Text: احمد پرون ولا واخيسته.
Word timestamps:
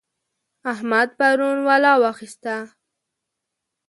احمد 0.73 1.09
پرون 1.17 1.57
ولا 1.67 1.93
واخيسته. 2.01 2.55